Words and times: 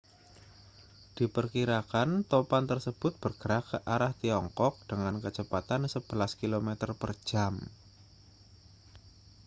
diperkirakan 1.17 2.09
topan 2.31 2.63
tersebut 2.71 3.13
bergerak 3.23 3.63
ke 3.71 3.77
arah 3.93 4.09
tiongkok 4.21 4.73
dengan 4.89 5.15
kecepatan 5.23 5.81
sebelas 5.93 6.31
kilometer 6.41 6.89
per 7.01 7.11
jam 7.27 7.53